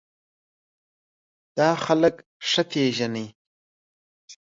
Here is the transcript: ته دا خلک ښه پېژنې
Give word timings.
ته 1.55 1.57
دا 1.57 1.69
خلک 1.85 2.15
ښه 2.49 2.61
پېژنې 2.69 3.25